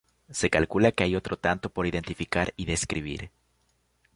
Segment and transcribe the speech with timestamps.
[0.31, 3.29] Se calcula que hay otro tanto por identificar y describir.